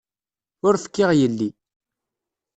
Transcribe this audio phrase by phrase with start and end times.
[0.67, 1.49] Ur fkiɣ yelli.